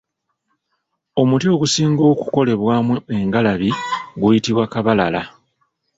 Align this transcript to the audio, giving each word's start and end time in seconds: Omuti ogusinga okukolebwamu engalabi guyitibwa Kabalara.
Omuti 1.21 1.45
ogusinga 1.53 2.03
okukolebwamu 2.13 2.93
engalabi 3.17 3.69
guyitibwa 4.21 4.65
Kabalara. 4.73 5.21